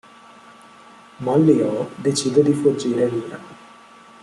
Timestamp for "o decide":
1.61-2.41